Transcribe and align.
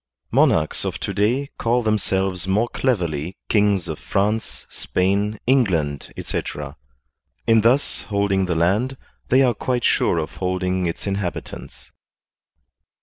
Monarchs 0.31 0.83
of 0.83 0.97
to 0.97 1.13
day 1.13 1.51
call 1.59 1.83
them 1.83 1.99
selves 1.99 2.47
more 2.47 2.67
cleverly 2.69 3.37
kings 3.49 3.87
of 3.87 3.99
France, 3.99 4.65
Spain, 4.67 5.39
England, 5.45 6.11
etc.; 6.17 6.75
in 7.45 7.61
thus 7.61 8.01
holding 8.09 8.45
the 8.47 8.55
land 8.55 8.97
they 9.29 9.43
are 9.43 9.53
quite 9.53 9.83
sure 9.83 10.17
of 10.17 10.37
holding 10.37 10.87
its 10.87 11.05
inhabitants. 11.05 11.91